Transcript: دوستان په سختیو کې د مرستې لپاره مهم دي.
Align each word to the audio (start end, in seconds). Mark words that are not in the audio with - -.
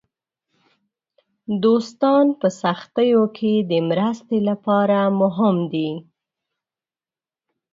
دوستان 1.63 2.25
په 2.39 2.47
سختیو 2.61 3.21
کې 3.37 3.53
د 3.69 3.73
مرستې 3.89 4.37
لپاره 4.49 4.97
مهم 5.21 5.55
دي. 5.73 5.91